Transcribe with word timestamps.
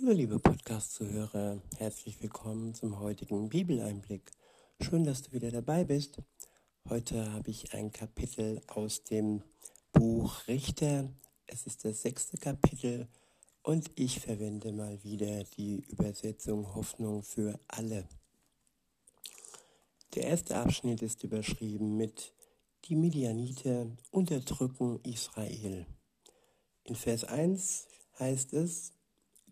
Hallo 0.00 0.12
liebe 0.12 0.38
Podcast-Zuhörer, 0.38 1.60
herzlich 1.76 2.22
willkommen 2.22 2.72
zum 2.72 3.00
heutigen 3.00 3.48
Bibeleinblick. 3.48 4.30
Schön, 4.80 5.02
dass 5.02 5.22
du 5.22 5.32
wieder 5.32 5.50
dabei 5.50 5.82
bist. 5.82 6.22
Heute 6.88 7.32
habe 7.32 7.50
ich 7.50 7.74
ein 7.74 7.90
Kapitel 7.90 8.62
aus 8.68 9.02
dem 9.02 9.42
Buch 9.92 10.46
Richter. 10.46 11.10
Es 11.46 11.66
ist 11.66 11.84
das 11.84 12.02
sechste 12.02 12.36
Kapitel 12.36 13.08
und 13.62 13.90
ich 13.96 14.20
verwende 14.20 14.72
mal 14.72 15.02
wieder 15.02 15.42
die 15.56 15.80
Übersetzung 15.88 16.76
Hoffnung 16.76 17.24
für 17.24 17.58
alle. 17.66 18.08
Der 20.14 20.24
erste 20.24 20.58
Abschnitt 20.58 21.02
ist 21.02 21.24
überschrieben 21.24 21.96
mit 21.96 22.34
Die 22.84 22.94
Midianiter 22.94 23.90
unterdrücken 24.12 25.00
Israel. 25.02 25.86
In 26.84 26.94
Vers 26.94 27.24
1 27.24 27.88
heißt 28.20 28.52
es, 28.52 28.92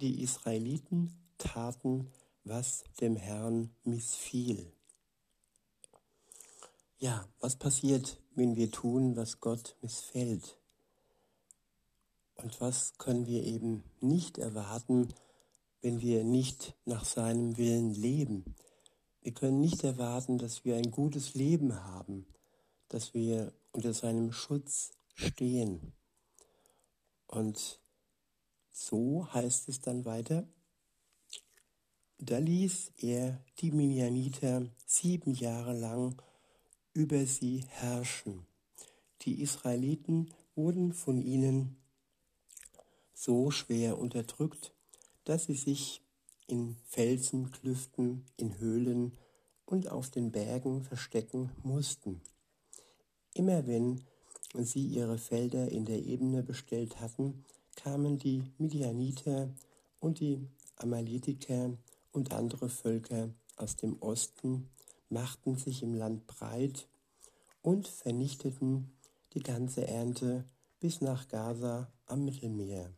die 0.00 0.22
Israeliten 0.22 1.16
taten, 1.38 2.10
was 2.44 2.84
dem 3.00 3.16
Herrn 3.16 3.70
missfiel. 3.84 4.72
Ja, 6.98 7.28
was 7.40 7.56
passiert, 7.56 8.20
wenn 8.34 8.56
wir 8.56 8.70
tun, 8.70 9.16
was 9.16 9.40
Gott 9.40 9.76
missfällt? 9.82 10.58
Und 12.36 12.60
was 12.60 12.96
können 12.98 13.26
wir 13.26 13.42
eben 13.44 13.82
nicht 14.00 14.38
erwarten, 14.38 15.08
wenn 15.80 16.00
wir 16.00 16.24
nicht 16.24 16.74
nach 16.84 17.04
seinem 17.04 17.56
Willen 17.56 17.94
leben? 17.94 18.54
Wir 19.22 19.32
können 19.32 19.60
nicht 19.60 19.82
erwarten, 19.82 20.38
dass 20.38 20.64
wir 20.64 20.76
ein 20.76 20.90
gutes 20.90 21.34
Leben 21.34 21.74
haben, 21.84 22.26
dass 22.88 23.12
wir 23.12 23.52
unter 23.72 23.92
seinem 23.92 24.32
Schutz 24.32 24.92
stehen. 25.14 25.92
Und 27.26 27.80
so 28.76 29.26
heißt 29.32 29.70
es 29.70 29.80
dann 29.80 30.04
weiter. 30.04 30.46
Da 32.18 32.38
ließ 32.38 32.92
er 32.98 33.42
die 33.58 33.70
Minianiter 33.70 34.66
sieben 34.84 35.32
Jahre 35.32 35.72
lang 35.72 36.20
über 36.92 37.24
sie 37.24 37.64
herrschen. 37.68 38.46
Die 39.22 39.40
Israeliten 39.40 40.30
wurden 40.54 40.92
von 40.92 41.22
ihnen 41.22 41.76
so 43.14 43.50
schwer 43.50 43.98
unterdrückt, 43.98 44.74
dass 45.24 45.44
sie 45.46 45.54
sich 45.54 46.02
in 46.46 46.76
Felsenklüften, 46.84 48.26
in 48.36 48.58
Höhlen 48.58 49.16
und 49.64 49.90
auf 49.90 50.10
den 50.10 50.32
Bergen 50.32 50.82
verstecken 50.82 51.50
mussten. 51.62 52.20
Immer 53.32 53.66
wenn 53.66 54.04
sie 54.54 54.86
ihre 54.86 55.18
Felder 55.18 55.70
in 55.70 55.86
der 55.86 56.04
Ebene 56.04 56.42
bestellt 56.42 57.00
hatten, 57.00 57.44
kamen 57.86 58.18
die 58.18 58.42
Midianiter 58.58 59.48
und 60.00 60.18
die 60.18 60.44
Amaletiker 60.74 61.70
und 62.10 62.32
andere 62.32 62.68
Völker 62.68 63.30
aus 63.54 63.76
dem 63.76 64.02
Osten, 64.02 64.68
machten 65.08 65.54
sich 65.56 65.84
im 65.84 65.94
Land 65.94 66.26
breit 66.26 66.88
und 67.62 67.86
vernichteten 67.86 68.90
die 69.34 69.42
ganze 69.42 69.86
Ernte 69.86 70.44
bis 70.80 71.00
nach 71.00 71.28
Gaza 71.28 71.88
am 72.06 72.24
Mittelmeer. 72.24 72.92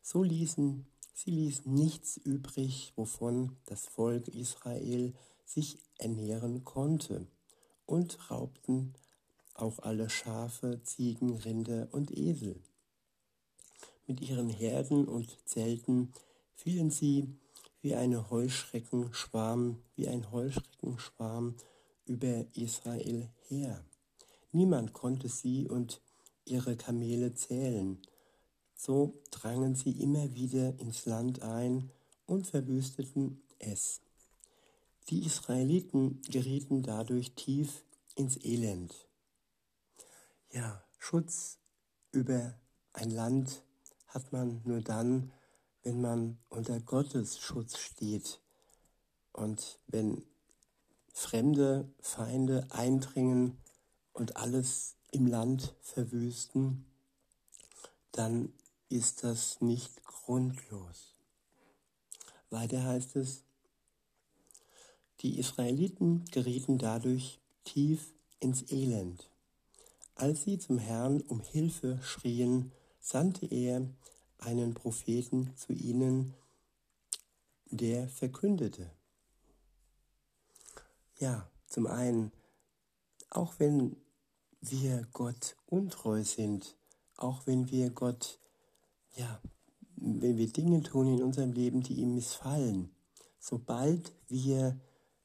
So 0.00 0.22
ließen 0.22 0.86
sie 1.12 1.30
ließen 1.30 1.74
nichts 1.74 2.16
übrig, 2.16 2.94
wovon 2.96 3.58
das 3.66 3.84
Volk 3.84 4.26
Israel 4.28 5.12
sich 5.44 5.76
ernähren 5.98 6.64
konnte, 6.64 7.26
und 7.84 8.30
raubten 8.30 8.94
auch 9.52 9.80
alle 9.80 10.08
Schafe, 10.08 10.80
Ziegen, 10.82 11.36
Rinder 11.36 11.88
und 11.92 12.10
Esel. 12.10 12.58
Mit 14.06 14.20
ihren 14.20 14.48
Herden 14.48 15.06
und 15.06 15.36
Zelten 15.44 16.12
fielen 16.54 16.90
sie 16.90 17.28
wie 17.80 17.94
eine 17.94 18.30
Heuschreckenschwarm, 18.30 19.82
wie 19.96 20.08
ein 20.08 20.30
Heuschreckenschwarm 20.30 21.56
über 22.04 22.44
Israel 22.54 23.28
her. 23.48 23.84
Niemand 24.52 24.92
konnte 24.92 25.28
sie 25.28 25.68
und 25.68 26.00
ihre 26.44 26.76
Kamele 26.76 27.34
zählen. 27.34 27.98
So 28.74 29.20
drangen 29.30 29.74
sie 29.74 29.92
immer 29.92 30.34
wieder 30.34 30.78
ins 30.78 31.06
Land 31.06 31.42
ein 31.42 31.90
und 32.26 32.46
verwüsteten 32.46 33.42
es. 33.58 34.00
Die 35.08 35.24
Israeliten 35.24 36.20
gerieten 36.22 36.82
dadurch 36.82 37.32
tief 37.34 37.84
ins 38.14 38.36
Elend. 38.44 39.08
Ja, 40.50 40.84
Schutz 40.98 41.58
über 42.12 42.54
ein 42.92 43.10
Land 43.10 43.62
hat 44.12 44.30
man 44.32 44.60
nur 44.64 44.82
dann, 44.82 45.32
wenn 45.82 46.00
man 46.00 46.38
unter 46.50 46.80
Gottes 46.80 47.38
Schutz 47.38 47.78
steht 47.78 48.40
und 49.32 49.78
wenn 49.86 50.22
fremde 51.12 51.90
Feinde 52.00 52.66
eindringen 52.70 53.58
und 54.12 54.36
alles 54.36 54.96
im 55.10 55.26
Land 55.26 55.74
verwüsten, 55.80 56.84
dann 58.12 58.52
ist 58.90 59.24
das 59.24 59.60
nicht 59.60 60.04
grundlos. 60.04 61.16
Weiter 62.50 62.84
heißt 62.84 63.16
es, 63.16 63.44
die 65.20 65.38
Israeliten 65.38 66.26
gerieten 66.26 66.76
dadurch 66.76 67.40
tief 67.64 68.12
ins 68.40 68.70
Elend. 68.70 69.30
Als 70.14 70.42
sie 70.42 70.58
zum 70.58 70.78
Herrn 70.78 71.22
um 71.22 71.40
Hilfe 71.40 71.98
schrien, 72.02 72.72
sandte 73.02 73.46
er 73.46 73.86
einen 74.38 74.74
Propheten 74.74 75.52
zu 75.56 75.72
ihnen, 75.72 76.34
der 77.70 78.08
verkündete. 78.08 78.90
Ja, 81.18 81.50
zum 81.66 81.86
einen, 81.86 82.32
auch 83.28 83.54
wenn 83.58 83.96
wir 84.60 85.06
Gott 85.12 85.56
untreu 85.66 86.22
sind, 86.22 86.76
auch 87.16 87.46
wenn 87.46 87.70
wir 87.70 87.90
Gott, 87.90 88.38
ja, 89.16 89.40
wenn 89.96 90.36
wir 90.36 90.52
Dinge 90.52 90.82
tun 90.82 91.08
in 91.08 91.22
unserem 91.22 91.52
Leben, 91.52 91.82
die 91.82 91.94
ihm 91.94 92.14
missfallen, 92.14 92.94
sobald 93.38 94.12
wir 94.28 94.80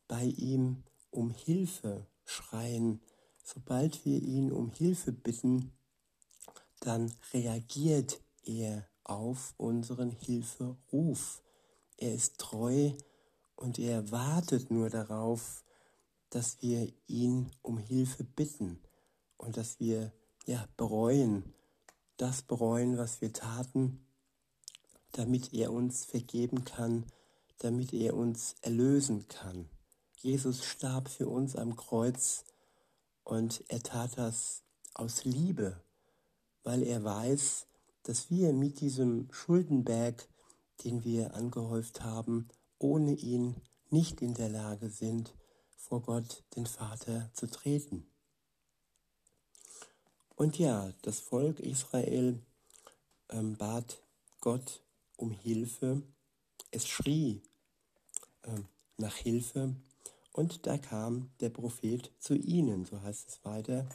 bei 0.07 0.23
ihm 0.23 0.83
um 1.11 1.29
Hilfe 1.31 2.07
schreien, 2.25 3.01
sobald 3.43 4.03
wir 4.05 4.21
ihn 4.21 4.51
um 4.51 4.71
Hilfe 4.71 5.11
bitten, 5.11 5.76
dann 6.79 7.13
reagiert 7.33 8.21
er 8.43 8.87
auf 9.03 9.53
unseren 9.57 10.11
Hilferuf. 10.11 11.41
Er 11.97 12.13
ist 12.13 12.37
treu 12.37 12.91
und 13.55 13.79
er 13.79 14.11
wartet 14.11 14.69
nur 14.69 14.89
darauf, 14.89 15.63
dass 16.29 16.61
wir 16.61 16.91
ihn 17.07 17.51
um 17.61 17.77
Hilfe 17.77 18.23
bitten 18.23 18.79
und 19.37 19.57
dass 19.57 19.79
wir 19.79 20.11
ja 20.45 20.67
bereuen, 20.77 21.53
das 22.17 22.41
bereuen, 22.41 22.97
was 22.97 23.21
wir 23.21 23.33
taten, 23.33 24.05
damit 25.13 25.53
er 25.53 25.71
uns 25.71 26.05
vergeben 26.05 26.65
kann, 26.65 27.05
damit 27.59 27.93
er 27.93 28.15
uns 28.15 28.55
erlösen 28.61 29.27
kann. 29.27 29.69
Jesus 30.17 30.63
starb 30.63 31.09
für 31.09 31.27
uns 31.27 31.55
am 31.55 31.75
Kreuz 31.75 32.43
und 33.23 33.63
er 33.67 33.81
tat 33.81 34.17
das 34.17 34.63
aus 34.93 35.23
Liebe 35.23 35.81
weil 36.67 36.83
er 36.83 37.01
weiß, 37.01 37.65
dass 38.03 38.29
wir 38.29 38.51
mit 38.51 38.81
diesem 38.81 39.29
Schuldenberg, 39.31 40.27
den 40.83 41.05
wir 41.05 41.33
angehäuft 41.33 42.01
haben, 42.01 42.49
ohne 42.77 43.13
ihn 43.13 43.55
nicht 43.89 44.21
in 44.21 44.33
der 44.33 44.49
Lage 44.49 44.89
sind, 44.89 45.33
vor 45.77 46.01
Gott, 46.01 46.43
den 46.57 46.65
Vater, 46.65 47.29
zu 47.33 47.49
treten. 47.49 48.05
Und 50.35 50.59
ja, 50.59 50.91
das 51.03 51.21
Volk 51.21 51.61
Israel 51.61 52.43
ähm, 53.29 53.55
bat 53.55 54.03
Gott 54.41 54.83
um 55.15 55.31
Hilfe. 55.31 56.01
Es 56.69 56.85
schrie 56.85 57.43
ähm, 58.43 58.65
nach 58.97 59.15
Hilfe 59.15 59.73
und 60.33 60.67
da 60.67 60.77
kam 60.77 61.31
der 61.39 61.49
Prophet 61.49 62.11
zu 62.19 62.35
ihnen, 62.35 62.83
so 62.83 63.01
heißt 63.01 63.29
es 63.29 63.45
weiter. 63.45 63.87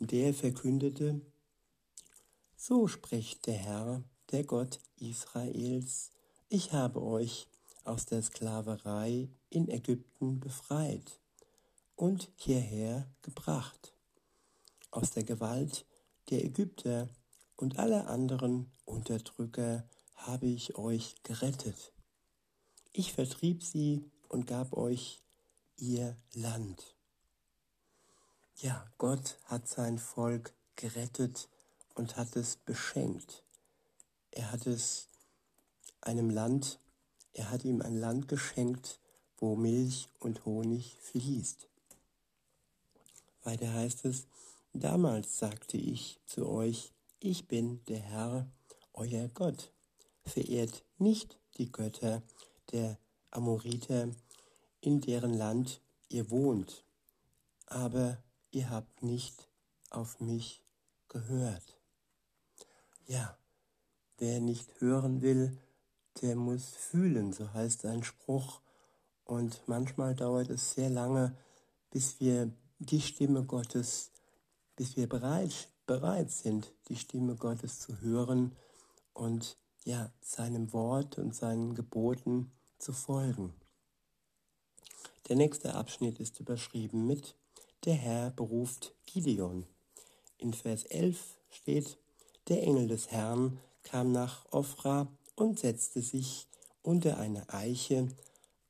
Der 0.00 0.34
verkündete, 0.34 1.22
so 2.66 2.88
spricht 2.88 3.46
der 3.46 3.56
Herr, 3.56 4.02
der 4.30 4.42
Gott 4.42 4.80
Israels, 4.96 6.10
ich 6.48 6.72
habe 6.72 7.02
euch 7.02 7.46
aus 7.84 8.06
der 8.06 8.22
Sklaverei 8.22 9.28
in 9.50 9.68
Ägypten 9.68 10.40
befreit 10.40 11.20
und 11.94 12.30
hierher 12.36 13.06
gebracht. 13.20 13.92
Aus 14.90 15.10
der 15.10 15.24
Gewalt 15.24 15.84
der 16.30 16.42
Ägypter 16.42 17.10
und 17.56 17.78
aller 17.78 18.08
anderen 18.08 18.72
Unterdrücker 18.86 19.86
habe 20.14 20.46
ich 20.46 20.78
euch 20.78 21.16
gerettet. 21.22 21.92
Ich 22.94 23.12
vertrieb 23.12 23.62
sie 23.62 24.10
und 24.30 24.46
gab 24.46 24.72
euch 24.72 25.22
ihr 25.76 26.16
Land. 26.32 26.96
Ja, 28.56 28.86
Gott 28.96 29.36
hat 29.44 29.68
sein 29.68 29.98
Volk 29.98 30.54
gerettet 30.76 31.50
und 31.94 32.16
hat 32.16 32.36
es 32.36 32.56
beschenkt. 32.56 33.44
Er 34.30 34.52
hat 34.52 34.66
es 34.66 35.08
einem 36.00 36.30
Land, 36.30 36.78
er 37.32 37.50
hat 37.50 37.64
ihm 37.64 37.82
ein 37.82 37.96
Land 37.96 38.28
geschenkt, 38.28 39.00
wo 39.38 39.56
Milch 39.56 40.08
und 40.20 40.44
Honig 40.44 40.96
fließt. 41.00 41.68
Weiter 43.42 43.72
heißt 43.72 44.04
es, 44.04 44.26
damals 44.72 45.38
sagte 45.38 45.76
ich 45.76 46.20
zu 46.26 46.48
euch, 46.48 46.92
ich 47.20 47.46
bin 47.46 47.84
der 47.86 48.00
Herr, 48.00 48.50
euer 48.92 49.28
Gott. 49.28 49.72
Verehrt 50.24 50.84
nicht 50.98 51.38
die 51.58 51.70
Götter 51.70 52.22
der 52.72 52.98
Amoriter, 53.30 54.08
in 54.80 55.00
deren 55.00 55.34
Land 55.34 55.80
ihr 56.08 56.30
wohnt, 56.30 56.84
aber 57.66 58.22
ihr 58.50 58.70
habt 58.70 59.02
nicht 59.02 59.48
auf 59.90 60.20
mich 60.20 60.62
gehört. 61.08 61.73
Ja, 63.06 63.36
wer 64.18 64.40
nicht 64.40 64.80
hören 64.80 65.20
will, 65.20 65.58
der 66.22 66.36
muss 66.36 66.70
fühlen, 66.70 67.32
so 67.32 67.52
heißt 67.52 67.84
ein 67.84 68.02
Spruch. 68.02 68.60
Und 69.24 69.62
manchmal 69.66 70.14
dauert 70.14 70.48
es 70.50 70.72
sehr 70.72 70.90
lange, 70.90 71.36
bis 71.90 72.20
wir 72.20 72.50
die 72.78 73.00
Stimme 73.00 73.44
Gottes, 73.44 74.10
bis 74.76 74.96
wir 74.96 75.08
bereit, 75.08 75.68
bereit 75.86 76.30
sind, 76.30 76.72
die 76.88 76.96
Stimme 76.96 77.36
Gottes 77.36 77.80
zu 77.80 78.00
hören 78.00 78.56
und 79.12 79.58
ja, 79.84 80.10
seinem 80.20 80.72
Wort 80.72 81.18
und 81.18 81.34
seinen 81.34 81.74
Geboten 81.74 82.52
zu 82.78 82.92
folgen. 82.92 83.54
Der 85.28 85.36
nächste 85.36 85.74
Abschnitt 85.74 86.20
ist 86.20 86.40
überschrieben 86.40 87.06
mit 87.06 87.36
Der 87.84 87.94
Herr 87.94 88.30
beruft 88.30 88.94
Gideon. 89.04 89.66
In 90.38 90.54
Vers 90.54 90.84
11 90.84 91.38
steht, 91.50 91.98
der 92.48 92.62
Engel 92.62 92.88
des 92.88 93.10
Herrn 93.10 93.58
kam 93.82 94.12
nach 94.12 94.44
Ophra 94.50 95.08
und 95.34 95.58
setzte 95.58 96.02
sich 96.02 96.46
unter 96.82 97.18
eine 97.18 97.48
Eiche 97.52 98.08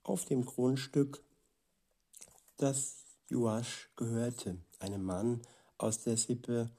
auf 0.02 0.24
dem 0.24 0.44
Grundstück, 0.44 1.22
das 2.56 3.04
Joasch 3.28 3.90
gehörte, 3.96 4.58
einem 4.78 5.02
Mann 5.02 5.40
aus 5.78 6.02
der 6.02 6.16
Sippe 6.16 6.70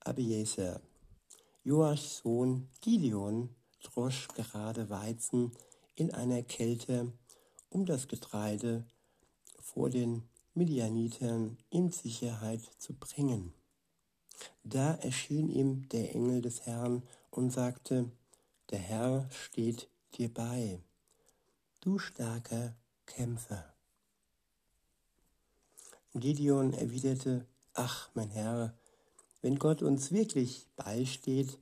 Abieser. 0.00 0.80
Joaschs 1.64 2.18
Sohn 2.18 2.68
Gideon 2.80 3.54
drosch 3.82 4.28
gerade 4.28 4.90
Weizen 4.90 5.52
in 5.94 6.12
einer 6.12 6.42
Kälte, 6.42 7.12
um 7.70 7.86
das 7.86 8.08
Getreide 8.08 8.84
vor 9.60 9.90
den 9.90 10.22
Midianitern 10.54 11.58
in 11.70 11.90
Sicherheit 11.90 12.62
zu 12.78 12.94
bringen. 12.94 13.52
Da 14.64 14.94
erschien 14.94 15.48
ihm 15.48 15.88
der 15.88 16.14
Engel 16.14 16.42
des 16.42 16.66
Herrn 16.66 17.02
und 17.30 17.50
sagte, 17.50 18.10
der 18.70 18.78
Herr 18.78 19.28
steht 19.30 19.88
dir 20.14 20.32
bei, 20.32 20.80
du 21.80 21.98
starker 21.98 22.74
Kämpfer. 23.06 23.72
Gideon 26.14 26.72
erwiderte, 26.72 27.46
ach 27.74 28.10
mein 28.14 28.30
Herr, 28.30 28.74
wenn 29.42 29.58
Gott 29.58 29.82
uns 29.82 30.10
wirklich 30.10 30.66
beisteht, 30.76 31.58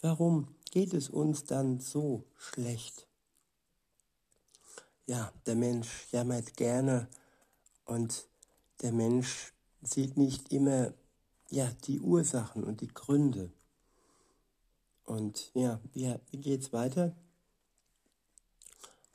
warum 0.00 0.48
geht 0.70 0.94
es 0.94 1.08
uns 1.08 1.44
dann 1.44 1.80
so 1.80 2.24
schlecht? 2.36 3.06
Ja, 5.06 5.32
der 5.46 5.54
Mensch 5.54 6.08
jammert 6.10 6.56
gerne 6.56 7.08
und 7.84 8.26
der 8.82 8.92
Mensch 8.92 9.52
sieht 9.82 10.16
nicht 10.16 10.52
immer 10.52 10.92
ja, 11.50 11.70
die 11.84 12.00
Ursachen 12.00 12.64
und 12.64 12.80
die 12.80 12.88
Gründe. 12.88 13.52
Und 15.04 15.50
ja, 15.54 15.80
wie, 15.92 16.14
wie 16.30 16.38
geht's 16.38 16.72
weiter? 16.72 17.16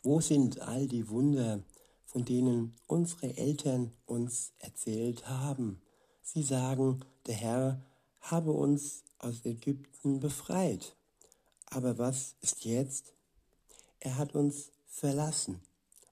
Wo 0.01 0.19
sind 0.19 0.59
all 0.59 0.87
die 0.87 1.07
Wunder, 1.09 1.63
von 2.05 2.25
denen 2.25 2.75
unsere 2.87 3.37
Eltern 3.37 3.93
uns 4.05 4.53
erzählt 4.59 5.27
haben? 5.29 5.81
Sie 6.21 6.43
sagen, 6.43 7.05
der 7.27 7.35
Herr 7.35 7.85
habe 8.21 8.51
uns 8.51 9.03
aus 9.19 9.45
Ägypten 9.45 10.19
befreit. 10.19 10.95
Aber 11.67 11.97
was 11.97 12.35
ist 12.41 12.65
jetzt? 12.65 13.13
Er 13.99 14.17
hat 14.17 14.35
uns 14.35 14.71
verlassen 14.87 15.61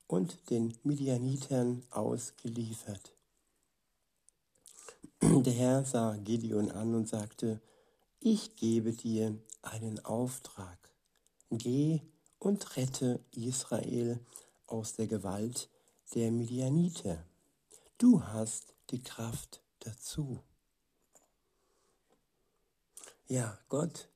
und 0.07 0.49
den 0.49 0.77
Midianitern 0.83 1.83
ausgeliefert. 1.89 3.13
Der 5.21 5.53
Herr 5.53 5.85
sah 5.85 6.17
Gideon 6.17 6.71
an 6.71 6.95
und 6.95 7.07
sagte, 7.07 7.61
ich 8.19 8.55
gebe 8.55 8.91
dir 8.91 9.37
einen 9.61 10.03
Auftrag. 10.03 10.77
Geh 11.51 12.01
und 12.39 12.75
rette 12.75 13.23
Israel 13.35 14.19
aus 14.65 14.93
der 14.93 15.05
Gewalt 15.05 15.69
der 16.15 16.31
Midianiter. 16.31 17.23
Du 17.99 18.23
hast 18.23 18.73
die 18.89 19.03
Kraft 19.03 19.61
dazu. 19.79 20.39
Ja, 23.27 23.59
Gott 23.69 24.09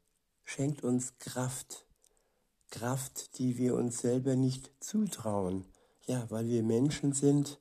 schenkt 0.43 0.83
uns 0.83 1.19
Kraft. 1.19 1.85
Kraft, 2.71 3.37
die 3.37 3.59
wir 3.59 3.75
uns 3.75 3.99
selber 3.99 4.35
nicht 4.35 4.71
zutrauen. 4.79 5.65
Ja, 6.07 6.25
weil 6.31 6.47
wir 6.47 6.63
Menschen 6.63 7.13
sind 7.13 7.59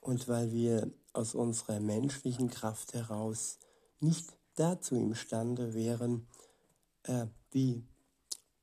und 0.00 0.26
weil 0.26 0.52
wir 0.52 0.90
aus 1.12 1.34
unserer 1.34 1.80
menschlichen 1.80 2.50
Kraft 2.50 2.94
heraus 2.94 3.58
nicht 4.00 4.32
dazu 4.54 4.96
imstande 4.96 5.74
wären, 5.74 6.26
äh, 7.04 7.26
wie, 7.50 7.84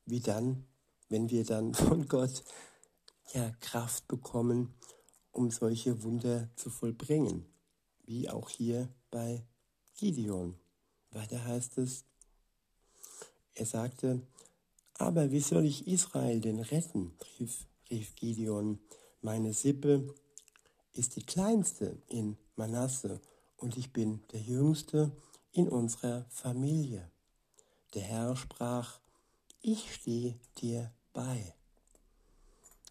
wie 0.06 0.19
dann, 0.19 0.65
wenn 1.09 1.30
wir 1.30 1.45
dann 1.45 1.74
von 1.74 2.07
Gott 2.07 2.44
ja 3.33 3.51
Kraft 3.59 4.07
bekommen, 4.07 4.74
um 5.31 5.51
solche 5.51 6.03
Wunder 6.03 6.50
zu 6.56 6.69
vollbringen, 6.69 7.45
wie 8.06 8.30
auch 8.30 8.50
hier 8.50 8.89
bei 9.12 9.45
Gideon. 9.95 10.57
Weiter 11.12 11.44
heißt 11.44 11.77
es, 11.77 12.06
er 13.53 13.65
sagte, 13.65 14.21
aber 14.98 15.31
wie 15.31 15.39
soll 15.39 15.65
ich 15.65 15.88
Israel 15.88 16.39
denn 16.39 16.59
retten? 16.59 17.18
rief, 17.39 17.68
rief 17.89 18.15
Gideon. 18.15 18.80
Meine 19.21 19.53
Sippe 19.53 20.13
ist 20.97 21.15
die 21.15 21.25
kleinste 21.25 22.01
in 22.07 22.38
Manasse 22.56 23.21
und 23.57 23.77
ich 23.77 23.92
bin 23.92 24.21
der 24.31 24.42
jüngste 24.42 25.12
in 25.51 25.68
unserer 25.68 26.25
Familie. 26.30 27.09
Der 27.94 28.03
Herr 28.03 28.36
sprach, 28.36 29.00
ich 29.62 29.94
stehe 29.94 30.39
dir 30.57 30.92
bei. 31.13 31.53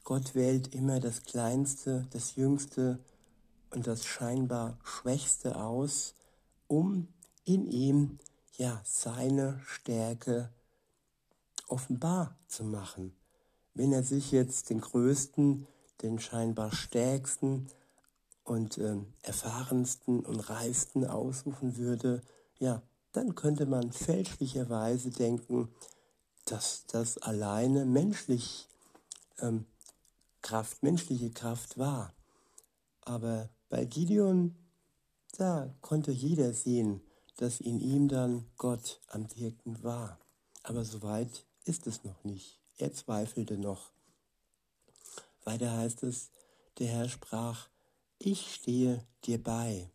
Gott 0.02 0.35
wählt 0.35 0.75
immer 0.75 1.00
das 1.00 1.23
Kleinste, 1.23 2.07
das 2.11 2.37
Jüngste 2.37 2.99
und 3.71 3.87
das 3.87 4.05
scheinbar 4.05 4.79
Schwächste 4.83 5.57
aus, 5.57 6.14
um 6.67 7.09
in 7.45 7.67
ihm 7.67 8.19
ja 8.57 8.81
seine 8.85 9.61
Stärke 9.67 10.52
offenbar 11.69 12.38
zu 12.49 12.64
machen. 12.64 13.17
Wenn 13.73 13.93
er 13.93 14.02
sich 14.02 14.31
jetzt 14.31 14.71
den 14.71 14.81
Größten, 14.81 15.67
den 16.02 16.19
scheinbar 16.19 16.73
Stärksten 16.73 17.67
und 18.45 18.79
äh, 18.79 18.97
erfahrensten 19.23 20.21
und 20.21 20.41
reifsten 20.49 21.05
aussuchen 21.07 21.77
würde, 21.77 22.23
ja, 22.59 22.83
dann 23.13 23.35
könnte 23.35 23.67
man 23.67 23.93
fälschlicherweise 23.93 25.11
denken, 25.11 25.69
dass 26.45 26.87
das 26.87 27.19
alleine 27.19 27.85
menschlich 27.85 28.69
ähm, 29.39 29.67
Kraft, 30.43 30.83
menschliche 30.83 31.31
Kraft 31.31 31.79
war. 31.79 32.13
Aber 33.01 33.49
bei 33.69 33.85
Gideon, 33.85 34.55
da 35.39 35.75
konnte 35.81 36.13
jeder 36.13 36.53
sehen, 36.53 37.01
dass 37.37 37.61
in 37.61 37.81
ihm 37.81 38.09
dann 38.09 38.47
Gott 38.57 39.01
am 39.09 39.27
Wirken 39.37 39.83
war. 39.83 40.19
Aber 40.63 40.85
so 40.85 41.03
weit 41.03 41.47
ist 41.65 41.87
es 41.87 42.05
noch 42.05 42.23
nicht. 42.25 42.61
Er 42.79 42.93
zweifelte 42.93 43.57
noch. 43.59 43.93
Weiter 45.45 45.77
heißt 45.77 46.03
es, 46.03 46.31
der 46.79 46.89
Herr 46.89 47.09
sprach, 47.09 47.69
ich 48.26 48.54
stehe 48.54 49.07
dir 49.25 49.43
bei, 49.43 49.90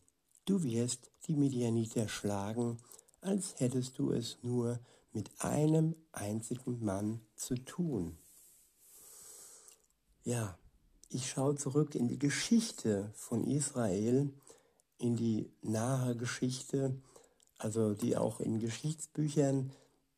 du 0.46 0.62
wirst 0.62 1.10
die 1.26 1.36
Midianiter 1.36 2.08
schlagen, 2.08 2.78
als 3.22 3.60
hättest 3.60 3.98
du 3.98 4.12
es 4.12 4.38
nur 4.44 4.80
mit 5.12 5.32
einem 5.40 5.96
einzigen 6.12 6.86
Mann 6.86 7.22
zu 7.36 7.56
tun. 7.56 8.20
Ja, 10.24 10.60
ich 11.10 11.28
schaue 11.28 11.56
zurück 11.56 11.96
in 11.96 12.08
die 12.08 12.20
Geschichte 12.20 13.12
von 13.16 13.46
Israel, 13.46 14.32
in 15.00 15.16
die 15.16 15.52
nahe 15.64 16.16
Geschichte, 16.16 17.02
also 17.58 17.96
die 17.96 18.16
auch 18.16 18.40
in 18.42 18.60
Geschichtsbüchern, 18.60 19.72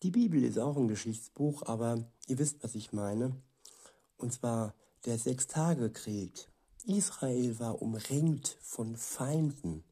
die 0.03 0.11
Bibel 0.11 0.43
ist 0.43 0.59
auch 0.59 0.75
ein 0.75 0.89
Geschichtsbuch, 0.89 1.63
aber 1.63 2.03
ihr 2.27 2.39
wisst, 2.39 2.61
was 2.61 2.75
ich 2.75 2.91
meine. 2.91 3.41
Und 4.17 4.33
zwar 4.33 4.75
der 5.05 5.17
Sechstagekrieg. 5.17 6.50
Israel 6.85 7.59
war 7.59 7.81
umringt 7.81 8.57
von 8.61 8.95
Feinden. 8.95 9.83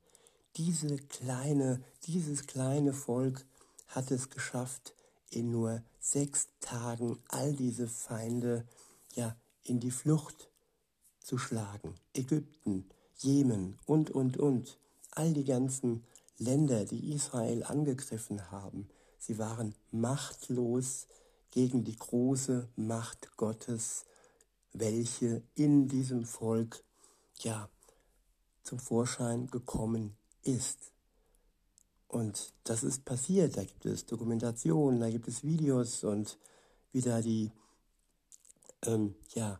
Diese 0.55 0.97
kleine, 0.97 1.83
dieses 2.05 2.47
kleine 2.47 2.93
Volk 2.93 3.45
hat 3.87 4.11
es 4.11 4.29
geschafft, 4.29 4.93
in 5.29 5.51
nur 5.51 5.83
sechs 5.99 6.47
Tagen 6.59 7.19
all 7.27 7.53
diese 7.53 7.87
Feinde 7.87 8.65
ja 9.13 9.35
in 9.63 9.79
die 9.79 9.91
Flucht 9.91 10.49
zu 11.19 11.37
schlagen. 11.37 11.95
Ägypten, 12.13 12.89
Jemen 13.17 13.77
und, 13.85 14.09
und, 14.09 14.37
und. 14.37 14.79
All 15.11 15.33
die 15.33 15.43
ganzen 15.43 16.03
Länder, 16.37 16.85
die 16.85 17.13
Israel 17.13 17.63
angegriffen 17.63 18.49
haben, 18.51 18.87
sie 19.17 19.37
waren 19.37 19.75
machtlos 19.91 21.07
gegen 21.51 21.83
die 21.83 21.97
große 21.97 22.69
Macht 22.75 23.35
Gottes, 23.37 24.05
welche 24.73 25.43
in 25.55 25.87
diesem 25.87 26.25
Volk 26.25 26.83
ja 27.39 27.69
zum 28.63 28.79
Vorschein 28.79 29.47
gekommen 29.47 30.15
ist. 30.43 30.91
Und 32.07 32.53
das 32.63 32.83
ist 32.83 33.05
passiert. 33.05 33.57
Da 33.57 33.63
gibt 33.63 33.85
es 33.85 34.05
Dokumentationen, 34.05 34.99
da 34.99 35.09
gibt 35.09 35.27
es 35.27 35.43
Videos 35.43 36.03
und 36.03 36.37
wie 36.91 37.01
da 37.01 37.21
die, 37.21 37.51
ähm, 38.83 39.15
ja, 39.35 39.59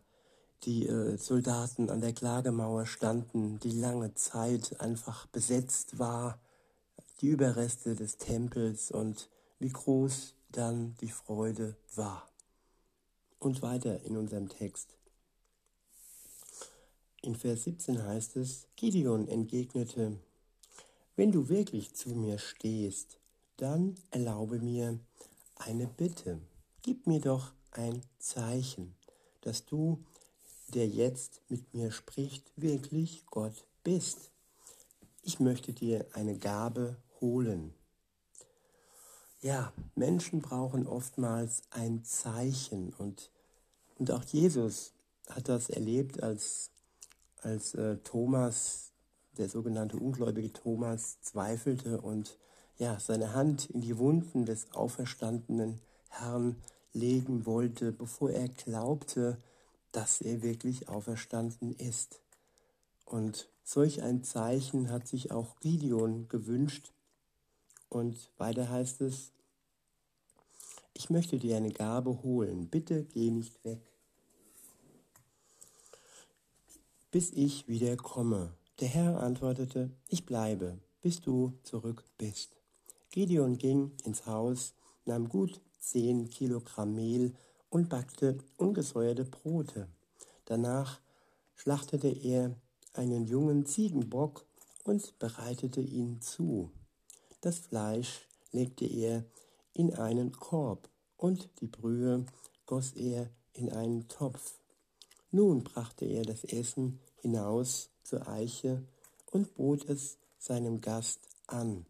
die 0.64 0.86
äh, 0.86 1.16
Soldaten 1.16 1.90
an 1.90 2.00
der 2.00 2.12
Klagemauer 2.12 2.86
standen, 2.86 3.58
die 3.60 3.70
lange 3.70 4.14
Zeit 4.14 4.80
einfach 4.80 5.26
besetzt 5.28 5.98
war, 5.98 6.40
die 7.20 7.28
Überreste 7.28 7.94
des 7.94 8.16
Tempels 8.16 8.90
und 8.90 9.30
wie 9.58 9.68
groß 9.68 10.34
dann 10.50 10.94
die 11.00 11.10
Freude 11.10 11.76
war. 11.94 12.28
Und 13.38 13.62
weiter 13.62 14.02
in 14.04 14.16
unserem 14.16 14.48
Text. 14.48 14.99
In 17.22 17.34
Vers 17.34 17.64
17 17.64 18.02
heißt 18.02 18.36
es, 18.36 18.66
Gideon 18.76 19.28
entgegnete, 19.28 20.18
wenn 21.16 21.32
du 21.32 21.50
wirklich 21.50 21.94
zu 21.94 22.10
mir 22.10 22.38
stehst, 22.38 23.18
dann 23.58 23.94
erlaube 24.10 24.58
mir 24.58 24.98
eine 25.56 25.86
Bitte. 25.86 26.40
Gib 26.80 27.06
mir 27.06 27.20
doch 27.20 27.52
ein 27.72 28.00
Zeichen, 28.18 28.94
dass 29.42 29.66
du, 29.66 30.02
der 30.68 30.88
jetzt 30.88 31.42
mit 31.48 31.74
mir 31.74 31.90
spricht, 31.92 32.50
wirklich 32.56 33.26
Gott 33.26 33.66
bist. 33.84 34.30
Ich 35.22 35.40
möchte 35.40 35.74
dir 35.74 36.06
eine 36.14 36.38
Gabe 36.38 36.96
holen. 37.20 37.74
Ja, 39.42 39.74
Menschen 39.94 40.40
brauchen 40.40 40.86
oftmals 40.86 41.62
ein 41.70 42.02
Zeichen 42.02 42.94
und, 42.94 43.30
und 43.98 44.10
auch 44.10 44.24
Jesus 44.24 44.92
hat 45.28 45.48
das 45.48 45.68
erlebt, 45.70 46.22
als, 46.22 46.70
als 47.42 47.74
äh, 47.74 47.96
Thomas 47.98 48.90
der 49.38 49.48
sogenannte 49.48 49.96
ungläubige 49.96 50.52
Thomas 50.52 51.20
zweifelte 51.22 52.00
und 52.00 52.38
ja, 52.78 52.98
seine 52.98 53.34
Hand 53.34 53.70
in 53.70 53.80
die 53.80 53.98
Wunden 53.98 54.44
des 54.44 54.72
auferstandenen 54.72 55.80
Herrn 56.08 56.56
legen 56.92 57.46
wollte, 57.46 57.92
bevor 57.92 58.30
er 58.30 58.48
glaubte, 58.48 59.38
dass 59.92 60.20
er 60.20 60.42
wirklich 60.42 60.88
auferstanden 60.88 61.72
ist. 61.72 62.20
Und 63.04 63.48
solch 63.62 64.02
ein 64.02 64.24
Zeichen 64.24 64.90
hat 64.90 65.06
sich 65.08 65.30
auch 65.30 65.58
Gideon 65.60 66.28
gewünscht. 66.28 66.92
Und 67.88 68.30
weiter 68.38 68.68
heißt 68.68 69.00
es, 69.02 69.32
ich 70.94 71.10
möchte 71.10 71.38
dir 71.38 71.56
eine 71.56 71.72
Gabe 71.72 72.22
holen, 72.22 72.68
bitte 72.68 73.04
geh 73.04 73.30
nicht 73.30 73.64
weg, 73.64 73.89
bis 77.10 77.30
ich 77.32 77.66
wieder 77.68 77.96
komme. 77.96 78.54
Der 78.78 78.88
Herr 78.88 79.20
antwortete, 79.20 79.90
ich 80.08 80.24
bleibe, 80.24 80.78
bis 81.00 81.20
du 81.20 81.52
zurück 81.62 82.04
bist. 82.18 82.56
Gideon 83.10 83.58
ging 83.58 83.92
ins 84.04 84.26
Haus, 84.26 84.74
nahm 85.04 85.28
gut 85.28 85.60
zehn 85.78 86.30
Kilogramm 86.30 86.94
Mehl 86.94 87.34
und 87.68 87.88
backte 87.88 88.38
ungesäuerte 88.56 89.24
Brote. 89.24 89.88
Danach 90.44 91.00
schlachtete 91.56 92.08
er 92.08 92.54
einen 92.92 93.26
jungen 93.26 93.66
Ziegenbock 93.66 94.46
und 94.84 95.18
bereitete 95.18 95.80
ihn 95.80 96.20
zu. 96.20 96.70
Das 97.40 97.58
Fleisch 97.58 98.28
legte 98.52 98.86
er 98.86 99.24
in 99.72 99.94
einen 99.94 100.32
Korb 100.32 100.88
und 101.16 101.48
die 101.60 101.66
Brühe 101.66 102.24
goss 102.66 102.92
er 102.92 103.30
in 103.52 103.70
einen 103.70 104.08
Topf. 104.08 104.59
Nun 105.32 105.62
brachte 105.62 106.04
er 106.06 106.22
das 106.22 106.42
Essen 106.44 106.98
hinaus 107.22 107.90
zur 108.02 108.26
Eiche 108.26 108.82
und 109.30 109.54
bot 109.54 109.88
es 109.88 110.18
seinem 110.38 110.80
Gast 110.80 111.20
an. 111.46 111.86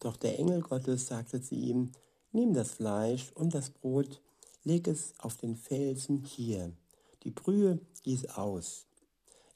Doch 0.00 0.16
der 0.16 0.38
Engel 0.38 0.60
Gottes 0.60 1.06
sagte 1.06 1.40
zu 1.40 1.54
ihm, 1.54 1.92
Nimm 2.32 2.52
das 2.54 2.72
Fleisch 2.72 3.32
und 3.34 3.54
das 3.54 3.70
Brot, 3.70 4.20
leg 4.64 4.86
es 4.86 5.14
auf 5.18 5.36
den 5.36 5.56
Felsen 5.56 6.22
hier, 6.22 6.72
die 7.24 7.30
Brühe 7.30 7.80
gieß 8.02 8.26
aus. 8.26 8.86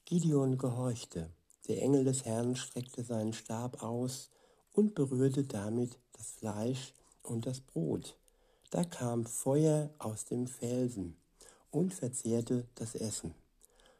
Gideon 0.06 0.58
gehorchte. 0.58 1.30
Der 1.68 1.80
Engel 1.82 2.04
des 2.04 2.24
Herrn 2.24 2.56
streckte 2.56 3.04
seinen 3.04 3.32
Stab 3.32 3.82
aus 3.82 4.30
und 4.72 4.94
berührte 4.94 5.44
damit 5.44 5.98
das 6.12 6.32
Fleisch 6.32 6.94
und 7.22 7.46
das 7.46 7.60
Brot. 7.60 8.16
Da 8.70 8.84
kam 8.84 9.24
Feuer 9.24 9.90
aus 9.98 10.24
dem 10.24 10.46
Felsen 10.46 11.16
und 11.74 11.92
verzehrte 11.92 12.66
das 12.74 12.94
Essen. 12.94 13.34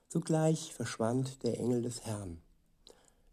Sogleich 0.09 0.73
verschwand 0.73 1.43
der 1.43 1.59
Engel 1.59 1.83
des 1.83 2.04
Herrn. 2.04 2.40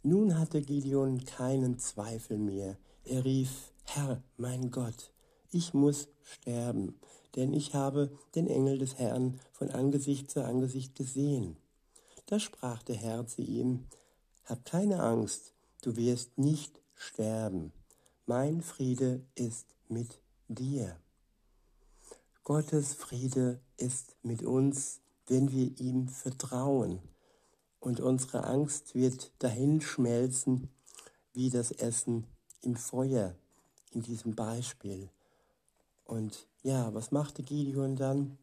Nun 0.03 0.39
hatte 0.39 0.61
Gideon 0.61 1.23
keinen 1.25 1.77
Zweifel 1.77 2.37
mehr. 2.37 2.77
Er 3.03 3.23
rief, 3.23 3.71
Herr, 3.83 4.23
mein 4.37 4.71
Gott, 4.71 5.13
ich 5.51 5.73
muss 5.73 6.07
sterben, 6.23 6.99
denn 7.35 7.53
ich 7.53 7.75
habe 7.75 8.11
den 8.35 8.47
Engel 8.47 8.79
des 8.79 8.97
Herrn 8.97 9.39
von 9.51 9.69
Angesicht 9.69 10.31
zu 10.31 10.43
Angesicht 10.43 10.95
gesehen. 10.95 11.57
Da 12.25 12.39
sprach 12.39 12.81
der 12.83 12.95
Herr 12.95 13.27
zu 13.27 13.41
ihm, 13.41 13.85
Hab 14.45 14.65
keine 14.65 15.03
Angst, 15.03 15.53
du 15.81 15.95
wirst 15.97 16.37
nicht 16.37 16.81
sterben. 16.95 17.73
Mein 18.25 18.61
Friede 18.61 19.23
ist 19.35 19.75
mit 19.87 20.21
dir. 20.47 20.95
Gottes 22.43 22.93
Friede 22.93 23.61
ist 23.77 24.15
mit 24.23 24.43
uns 24.43 25.01
wenn 25.31 25.49
wir 25.51 25.79
ihm 25.79 26.09
vertrauen. 26.09 26.99
Und 27.79 28.01
unsere 28.01 28.43
Angst 28.43 28.95
wird 28.95 29.31
dahin 29.39 29.79
schmelzen 29.79 30.69
wie 31.33 31.49
das 31.49 31.71
Essen 31.71 32.27
im 32.61 32.75
Feuer 32.75 33.33
in 33.91 34.01
diesem 34.01 34.35
Beispiel. 34.35 35.09
Und 36.03 36.47
ja, 36.63 36.93
was 36.93 37.11
machte 37.11 37.43
Gideon 37.43 37.95
dann? 37.95 38.37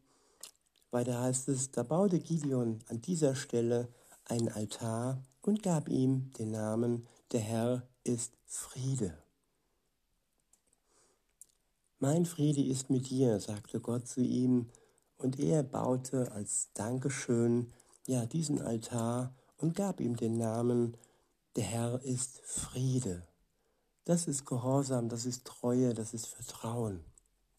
Weiter 0.89 1.21
heißt 1.21 1.49
es, 1.49 1.69
da 1.69 1.83
baute 1.83 2.19
Gideon 2.19 2.79
an 2.87 3.01
dieser 3.01 3.35
Stelle 3.35 3.87
einen 4.25 4.49
Altar 4.49 5.21
und 5.43 5.61
gab 5.61 5.87
ihm 5.87 6.31
den 6.39 6.49
Namen, 6.49 7.07
der 7.31 7.41
Herr 7.41 7.87
ist 8.03 8.33
Friede. 8.45 9.15
Mein 12.01 12.25
Friede 12.25 12.63
ist 12.63 12.89
mit 12.89 13.09
dir, 13.09 13.41
sagte 13.41 13.81
Gott 13.81 14.07
zu 14.07 14.21
ihm, 14.21 14.69
und 15.17 15.37
er 15.37 15.63
baute 15.63 16.31
als 16.31 16.69
Dankeschön 16.73 17.73
ja 18.07 18.25
diesen 18.25 18.61
Altar 18.61 19.35
und 19.57 19.75
gab 19.75 19.99
ihm 19.99 20.15
den 20.15 20.37
Namen, 20.37 20.95
der 21.57 21.65
Herr 21.65 22.01
ist 22.03 22.39
Friede. 22.45 23.27
Das 24.05 24.27
ist 24.29 24.45
Gehorsam, 24.45 25.09
das 25.09 25.25
ist 25.25 25.43
Treue, 25.43 25.93
das 25.93 26.13
ist 26.13 26.27
Vertrauen. 26.27 27.03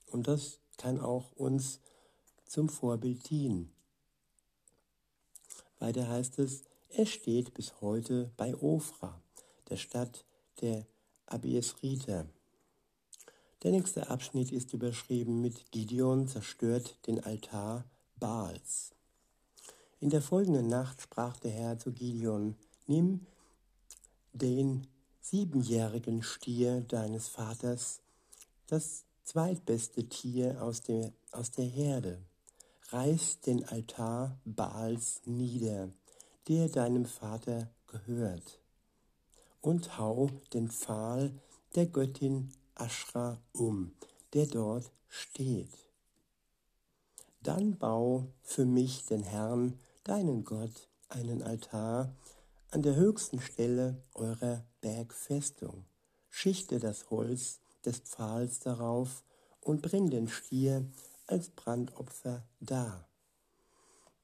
Und 0.07 0.27
das 0.27 0.59
kann 0.79 0.99
auch 0.99 1.33
uns 1.33 1.81
zum 2.47 2.71
Vorbild 2.71 3.29
dienen. 3.29 3.71
Weiter 5.79 6.09
heißt 6.09 6.39
es, 6.39 6.65
er 6.89 7.05
steht 7.05 7.53
bis 7.53 7.83
heute 7.83 8.33
bei 8.39 8.55
Ofra, 8.55 9.21
der 9.69 9.77
Stadt 9.77 10.25
der 10.63 10.87
Abiesriter. 11.27 12.27
Der 13.63 13.73
nächste 13.73 14.09
Abschnitt 14.09 14.53
ist 14.53 14.73
überschrieben 14.73 15.43
mit 15.43 15.71
Gideon 15.71 16.27
zerstört 16.27 16.97
den 17.07 17.23
Altar 17.23 17.85
Baals. 18.19 18.93
In 20.01 20.09
der 20.09 20.23
folgenden 20.23 20.69
Nacht 20.69 21.03
sprach 21.03 21.37
der 21.37 21.51
Herr 21.51 21.79
zu 21.79 21.93
Gideon, 21.93 22.57
nimm 22.87 23.27
den 24.33 24.87
siebenjährigen 25.21 26.23
Stier 26.23 26.81
deines 26.81 27.29
Vaters, 27.29 28.01
das 28.67 29.05
zweitbeste 29.25 30.09
Tier 30.09 30.63
aus 30.63 30.81
der, 30.81 31.13
aus 31.31 31.51
der 31.51 31.67
Herde, 31.67 32.23
reiß 32.89 33.41
den 33.41 33.69
Altar 33.69 34.41
Baals 34.47 35.21
nieder, 35.27 35.91
der 36.49 36.71
deinem 36.71 37.05
Vater 37.05 37.71
gehört, 37.89 38.59
und 39.61 39.99
hau 39.99 40.31
den 40.55 40.71
Pfahl 40.71 41.39
der 41.75 41.85
Göttin 41.85 42.51
Aschra 42.75 43.41
um, 43.53 43.93
der 44.33 44.47
dort 44.47 44.91
steht. 45.09 45.71
Dann 47.43 47.79
bau 47.79 48.27
für 48.43 48.67
mich 48.67 49.07
den 49.07 49.23
Herrn, 49.23 49.79
deinen 50.05 50.45
Gott, 50.45 50.89
einen 51.09 51.43
Altar 51.43 52.15
an 52.71 52.83
der 52.83 52.97
höchsten 52.97 53.41
Stelle 53.41 54.03
eurer 54.15 54.65
Bergfestung. 54.81 55.85
Schichte 56.29 56.79
das 56.79 57.11
Holz 57.11 57.61
des 57.85 58.01
Pfahls 58.01 58.61
darauf 58.61 59.25
und 59.61 59.83
bring 59.83 60.11
den 60.11 60.29
Stier 60.29 60.87
als 61.27 61.51
Brandopfer 61.51 62.45
dar. 62.61 63.09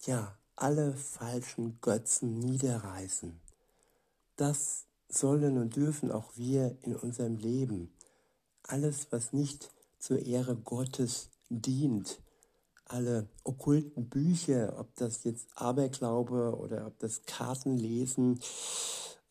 Ja, 0.04 0.36
alle 0.54 0.94
falschen 0.94 1.80
Götzen 1.80 2.38
niederreißen. 2.38 3.40
Das 4.36 4.86
sollen 5.08 5.58
und 5.58 5.76
dürfen 5.76 6.10
auch 6.10 6.36
wir 6.36 6.76
in 6.82 6.94
unserem 6.94 7.36
Leben. 7.36 7.92
Alles, 8.68 9.08
was 9.10 9.32
nicht 9.32 9.70
zur 9.98 10.24
Ehre 10.24 10.56
Gottes 10.56 11.30
dient, 11.48 12.20
alle 12.84 13.28
okkulten 13.44 14.08
Bücher, 14.08 14.78
ob 14.78 14.94
das 14.96 15.24
jetzt 15.24 15.48
Aberglaube 15.54 16.56
oder 16.56 16.86
ob 16.86 16.98
das 16.98 17.22
Kartenlesen, 17.26 18.40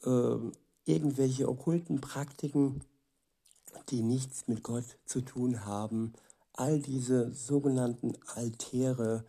äh, 0.03 0.37
irgendwelche 0.85 1.47
okkulten 1.49 2.01
Praktiken, 2.01 2.83
die 3.89 4.03
nichts 4.03 4.47
mit 4.47 4.63
Gott 4.63 4.97
zu 5.05 5.21
tun 5.21 5.65
haben, 5.65 6.13
all 6.53 6.79
diese 6.79 7.33
sogenannten 7.33 8.13
Altäre 8.35 9.25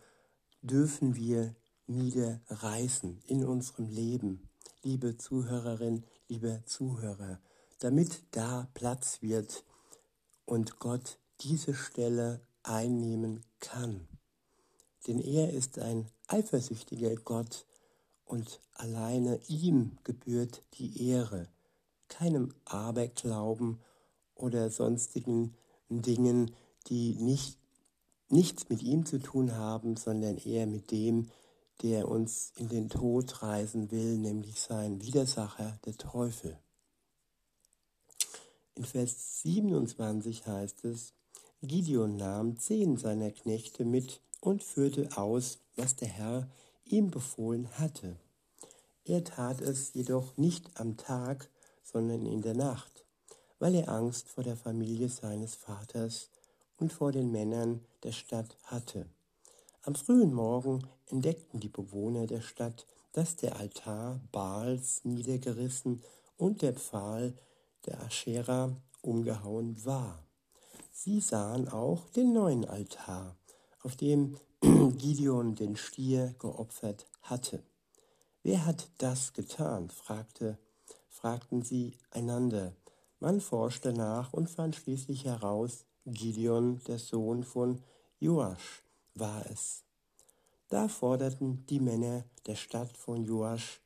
dürfen 0.61 1.15
wir 1.15 1.55
niederreißen 1.87 3.21
in 3.27 3.45
unserem 3.45 3.89
Leben, 3.89 4.49
liebe 4.83 5.17
Zuhörerin, 5.17 6.05
liebe 6.27 6.63
Zuhörer, 6.65 7.39
damit 7.79 8.23
da 8.31 8.67
Platz 8.73 9.21
wird 9.21 9.63
und 10.47 10.79
Gott 10.79 11.19
diese 11.41 11.75
Stelle 11.75 12.41
einnehmen 12.63 13.43
kann. 13.59 14.07
Denn 15.05 15.19
er 15.19 15.53
ist 15.53 15.77
ein 15.77 16.07
eifersüchtiger 16.27 17.15
Gott 17.15 17.65
und 18.25 18.59
alleine 18.73 19.39
ihm 19.47 19.97
gebührt 20.03 20.63
die 20.73 21.09
Ehre, 21.09 21.47
keinem 22.07 22.53
Aberglauben 22.65 23.79
oder 24.35 24.69
sonstigen 24.71 25.55
Dingen, 25.89 26.51
die 26.87 27.15
nicht, 27.15 27.59
nichts 28.29 28.69
mit 28.69 28.81
ihm 28.81 29.05
zu 29.05 29.19
tun 29.19 29.53
haben, 29.55 29.95
sondern 29.97 30.37
eher 30.37 30.65
mit 30.65 30.91
dem, 30.91 31.29
der 31.81 32.07
uns 32.07 32.51
in 32.55 32.69
den 32.69 32.89
Tod 32.89 33.43
reisen 33.43 33.91
will, 33.91 34.17
nämlich 34.17 34.59
sein 34.59 35.01
Widersacher, 35.01 35.77
der 35.85 35.97
Teufel. 35.97 36.57
In 38.77 38.85
Vers 38.85 39.41
27 39.41 40.45
heißt 40.45 40.85
es, 40.85 41.15
Gideon 41.63 42.15
nahm 42.15 42.59
zehn 42.59 42.95
seiner 42.95 43.31
Knechte 43.31 43.85
mit 43.85 44.21
und 44.39 44.63
führte 44.63 45.17
aus, 45.17 45.57
was 45.75 45.95
der 45.95 46.09
Herr 46.09 46.47
ihm 46.85 47.09
befohlen 47.09 47.67
hatte. 47.79 48.17
Er 49.03 49.23
tat 49.23 49.61
es 49.61 49.95
jedoch 49.95 50.37
nicht 50.37 50.79
am 50.79 50.95
Tag, 50.95 51.49
sondern 51.81 52.27
in 52.27 52.43
der 52.43 52.53
Nacht, 52.53 53.03
weil 53.57 53.73
er 53.73 53.89
Angst 53.89 54.29
vor 54.29 54.43
der 54.43 54.55
Familie 54.55 55.09
seines 55.09 55.55
Vaters 55.55 56.29
und 56.77 56.93
vor 56.93 57.11
den 57.11 57.31
Männern 57.31 57.83
der 58.03 58.11
Stadt 58.11 58.59
hatte. 58.61 59.07
Am 59.81 59.95
frühen 59.95 60.35
Morgen 60.35 60.87
entdeckten 61.07 61.59
die 61.59 61.69
Bewohner 61.69 62.27
der 62.27 62.41
Stadt, 62.41 62.85
dass 63.13 63.37
der 63.37 63.55
Altar 63.55 64.21
Baals 64.31 65.03
niedergerissen 65.03 66.03
und 66.37 66.61
der 66.61 66.73
Pfahl 66.73 67.33
der 67.87 68.01
Aschera 68.01 68.75
umgehauen 69.01 69.83
war. 69.85 70.23
Sie 70.91 71.19
sahen 71.21 71.69
auch 71.69 72.09
den 72.09 72.33
neuen 72.33 72.65
Altar, 72.65 73.37
auf 73.81 73.95
dem 73.95 74.37
Gideon 74.61 75.55
den 75.55 75.75
Stier 75.75 76.35
geopfert 76.39 77.07
hatte. 77.21 77.63
Wer 78.43 78.65
hat 78.65 78.89
das 78.97 79.33
getan? 79.33 79.89
fragte, 79.89 80.57
fragten 81.09 81.61
sie 81.61 81.97
einander. 82.11 82.75
Man 83.19 83.41
forschte 83.41 83.93
nach 83.93 84.33
und 84.33 84.49
fand 84.49 84.75
schließlich 84.75 85.25
heraus, 85.25 85.85
Gideon, 86.05 86.79
der 86.87 86.99
Sohn 86.99 87.43
von 87.43 87.81
Joasch, 88.19 88.83
war 89.15 89.45
es. 89.51 89.83
Da 90.69 90.87
forderten 90.87 91.65
die 91.67 91.79
Männer 91.79 92.25
der 92.45 92.55
Stadt 92.55 92.95
von 92.97 93.23
Joasch, 93.23 93.81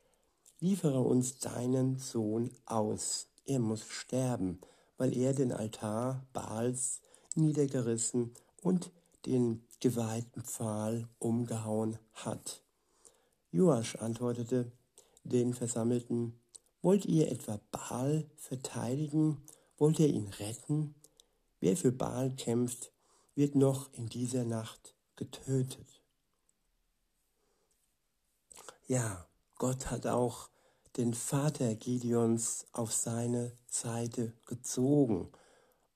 liefere 0.60 1.02
uns 1.02 1.40
deinen 1.40 1.98
Sohn 1.98 2.52
aus, 2.66 3.28
er 3.46 3.60
muss 3.60 3.88
sterben, 3.88 4.60
weil 4.98 5.18
er 5.18 5.34
den 5.34 5.52
Altar 5.52 6.26
Baals 6.34 7.02
niedergerissen 7.36 8.34
und 8.62 8.92
den 9.26 9.64
geweihten 9.80 10.44
Pfahl 10.44 11.08
umgehauen 11.20 11.98
hat. 12.14 12.64
Joasch 13.52 13.96
antwortete 13.98 14.72
den 15.24 15.54
Versammelten, 15.54 16.40
wollt 16.82 17.06
ihr 17.06 17.32
etwa 17.32 17.60
Baal 17.72 18.26
verteidigen? 18.36 19.38
Wollt 19.78 20.00
ihr 20.00 20.08
ihn 20.08 20.28
retten? 20.28 20.96
Wer 21.60 21.78
für 21.78 21.92
Baal 21.92 22.32
kämpft, 22.36 22.92
wird 23.36 23.56
noch 23.56 23.94
in 23.94 24.08
dieser 24.08 24.46
Nacht 24.46 24.96
getötet. 25.16 26.02
Ja, 28.88 29.28
Gott 29.58 29.92
hat 29.92 30.08
auch 30.08 30.51
den 30.98 31.14
Vater 31.14 31.76
Gideons 31.76 32.66
auf 32.74 32.92
seine 32.92 33.52
Seite 33.68 34.34
gezogen. 34.46 35.32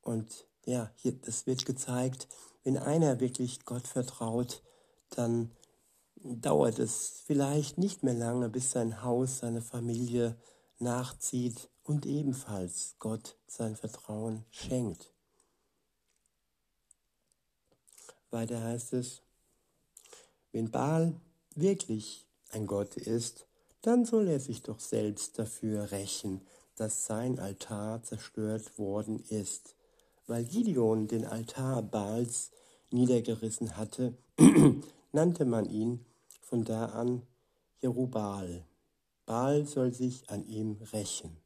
Und 0.02 0.48
ja, 0.66 0.92
hier, 0.96 1.14
das 1.14 1.46
wird 1.46 1.66
gezeigt, 1.66 2.28
wenn 2.64 2.78
einer 2.78 3.20
wirklich 3.20 3.66
Gott 3.66 3.88
vertraut, 3.88 4.64
dann 5.10 5.52
dauert 6.16 6.80
es 6.80 7.22
vielleicht 7.26 7.78
nicht 7.78 8.04
mehr 8.04 8.14
lange, 8.14 8.50
bis 8.50 8.72
sein 8.72 9.04
Haus, 9.04 9.40
seine 9.40 9.62
Familie 9.62 10.38
nachzieht 10.80 11.70
und 11.84 12.06
ebenfalls 12.06 12.96
Gott 13.00 13.38
sein 13.48 13.76
Vertrauen 13.76 14.46
schenkt. 14.50 15.14
Weiter 18.32 18.62
heißt 18.62 18.94
es, 18.94 19.22
wenn 20.52 20.72
Baal 20.72 21.20
wirklich 21.54 22.28
ein 22.50 22.66
Gott 22.66 22.98
ist, 22.98 23.46
dann 23.86 24.04
soll 24.06 24.28
er 24.28 24.40
sich 24.40 24.64
doch 24.64 24.80
selbst 24.80 25.38
dafür 25.38 25.92
rächen, 25.92 26.42
dass 26.76 27.06
sein 27.06 27.40
Altar 27.40 28.02
zerstört 28.02 28.80
worden 28.80 29.24
ist. 29.30 29.76
Weil 30.28 30.44
Gideon 30.44 31.08
den 31.08 31.24
Altar 31.24 31.84
Baals 31.84 32.50
niedergerissen 32.90 33.78
hatte, 33.78 34.18
nannte 35.12 35.46
man 35.46 35.70
ihn 35.70 36.04
von 36.42 36.64
da 36.64 36.88
an 36.88 37.22
Jerubal. 37.80 38.66
Baal 39.28 39.68
soll 39.68 39.94
sich 39.94 40.30
an 40.32 40.46
ihm 40.48 40.78
rächen. 40.92 41.38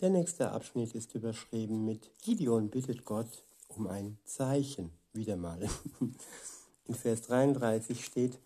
Der 0.00 0.10
nächste 0.10 0.50
Abschnitt 0.50 0.94
ist 0.94 1.14
überschrieben 1.14 1.84
mit 1.84 2.10
Gideon 2.22 2.70
bittet 2.70 3.04
Gott 3.04 3.44
um 3.68 3.86
ein 3.86 4.18
Zeichen. 4.24 4.90
Wieder 5.12 5.36
mal. 5.36 5.68
In 6.88 6.94
Vers 6.94 7.22
33 7.22 8.04
steht, 8.04 8.38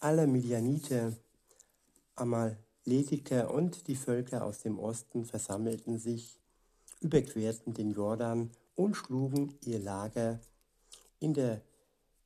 alle 0.00 0.26
Midianiter, 0.26 1.12
Amaletiker 2.22 3.52
und 3.52 3.88
die 3.88 3.96
Völker 3.96 4.44
aus 4.44 4.60
dem 4.60 4.78
Osten 4.78 5.24
versammelten 5.24 5.98
sich, 5.98 6.38
überquerten 7.00 7.74
den 7.74 7.90
Jordan 7.90 8.50
und 8.76 8.94
schlugen 8.94 9.58
ihr 9.64 9.80
Lager 9.80 10.40
in 11.18 11.34
der 11.34 11.62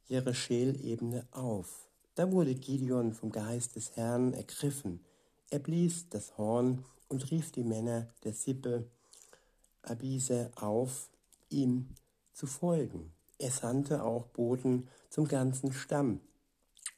Jereschel-Ebene 0.09 1.27
auf. 1.31 1.89
Da 2.15 2.31
wurde 2.31 2.55
Gideon 2.55 3.15
vom 3.15 3.33
Geist 3.33 3.77
des 3.77 3.97
Herrn 3.97 4.35
ergriffen. 4.35 5.01
Er 5.51 5.61
blies 5.61 6.09
das 6.11 6.37
Horn 6.37 6.85
und 7.09 7.31
rief 7.31 7.51
die 7.53 7.65
Männer 7.65 8.09
der 8.25 8.35
Sippe 8.35 8.91
Abise 9.83 10.51
auf, 10.57 11.09
ihm 11.49 11.89
zu 12.35 12.47
folgen. 12.47 13.13
Er 13.39 13.51
sandte 13.51 14.03
auch 14.03 14.27
Boten 14.27 14.89
zum 15.09 15.27
ganzen 15.27 15.73
Stamm 15.73 16.21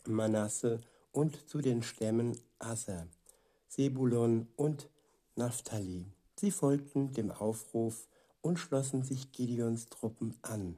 Manasse 0.05 0.81
und 1.13 1.49
zu 1.49 1.59
den 1.59 1.83
Stämmen 1.83 2.39
Asser, 2.59 3.07
Sebulon 3.69 4.49
und 4.57 4.89
Naphtali. 5.37 6.07
Sie 6.37 6.51
folgten 6.51 7.13
dem 7.13 7.31
Aufruf 7.31 8.09
und 8.41 8.59
schlossen 8.59 9.03
sich 9.03 9.33
Gideons 9.33 9.87
Truppen 9.87 10.37
an. 10.43 10.77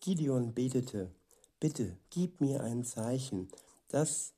Gideon 0.00 0.54
betete, 0.54 1.10
Bitte, 1.58 1.96
gib 2.10 2.40
mir 2.40 2.62
ein 2.62 2.84
Zeichen, 2.84 3.48
dass 3.88 4.34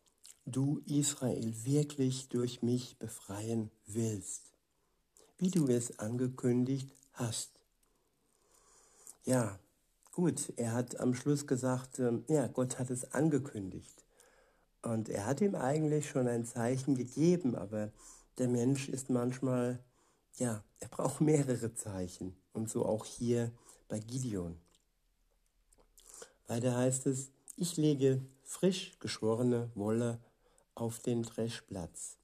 du 0.47 0.81
Israel 0.87 1.53
wirklich 1.65 2.29
durch 2.29 2.63
mich 2.63 2.97
befreien 2.99 3.71
willst, 3.87 4.53
wie 5.37 5.51
du 5.51 5.67
es 5.67 5.99
angekündigt 5.99 6.91
hast. 7.13 7.51
Ja, 9.25 9.59
gut, 10.13 10.53
er 10.57 10.73
hat 10.73 11.01
am 11.01 11.15
Schluss 11.15 11.47
gesagt, 11.47 11.99
äh, 11.99 12.13
ja, 12.29 12.47
Gott 12.47 12.79
hat 12.79 12.91
es 12.91 13.13
angekündigt. 13.13 14.05
Und 14.93 15.11
er 15.11 15.27
hat 15.27 15.41
ihm 15.43 15.55
eigentlich 15.55 16.09
schon 16.09 16.29
ein 16.29 16.47
Zeichen 16.47 16.95
gegeben, 16.95 17.55
aber 17.55 17.93
der 18.39 18.49
Mensch 18.49 18.89
ist 18.89 19.11
manchmal, 19.11 19.85
ja, 20.37 20.65
er 20.81 20.89
braucht 20.89 21.21
mehrere 21.21 21.75
Zeichen. 21.75 22.37
Und 22.53 22.71
so 22.71 22.87
auch 22.87 23.05
hier 23.05 23.53
bei 23.89 23.99
Gideon. 23.99 24.59
Weiter 26.47 26.75
heißt 26.77 27.07
es, 27.07 27.31
ich 27.57 27.77
lege 27.77 28.23
frisch 28.43 28.99
geschworene 28.99 29.71
Wolle 29.75 30.21
auf 30.75 31.01
den 31.01 31.23
Dreschplatz. 31.23 32.17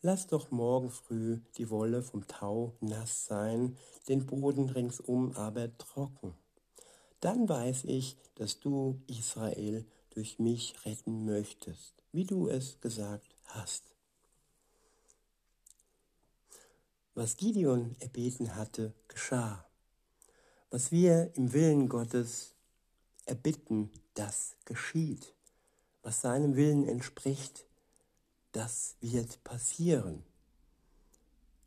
Lass 0.00 0.26
doch 0.26 0.50
morgen 0.50 0.90
früh 0.90 1.40
die 1.58 1.68
Wolle 1.68 2.02
vom 2.02 2.26
Tau 2.26 2.76
nass 2.80 3.26
sein, 3.26 3.76
den 4.08 4.24
Boden 4.24 4.70
ringsum 4.70 5.32
aber 5.36 5.76
trocken. 5.76 6.34
dann 7.20 7.48
weiß 7.48 7.84
ich, 7.84 8.16
dass 8.36 8.60
du 8.60 9.00
Israel 9.06 9.84
durch 10.10 10.38
mich 10.38 10.74
retten 10.86 11.26
möchtest, 11.26 11.94
wie 12.16 12.24
du 12.24 12.48
es 12.48 12.80
gesagt 12.80 13.36
hast. 13.44 13.94
Was 17.14 17.36
Gideon 17.36 17.94
erbeten 18.00 18.56
hatte, 18.56 18.94
geschah. 19.06 19.66
Was 20.70 20.90
wir 20.90 21.30
im 21.36 21.52
Willen 21.52 21.90
Gottes 21.90 22.54
erbitten, 23.26 23.90
das 24.14 24.56
geschieht. 24.64 25.34
Was 26.00 26.22
seinem 26.22 26.56
Willen 26.56 26.88
entspricht, 26.88 27.66
das 28.52 28.96
wird 29.02 29.44
passieren. 29.44 30.24